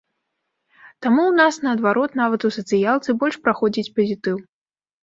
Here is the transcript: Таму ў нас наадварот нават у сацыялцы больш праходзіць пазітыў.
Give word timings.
Таму 1.05 1.21
ў 1.27 1.33
нас 1.41 1.59
наадварот 1.65 2.11
нават 2.23 2.41
у 2.51 2.53
сацыялцы 2.59 3.09
больш 3.21 3.35
праходзіць 3.47 3.93
пазітыў. 4.01 4.37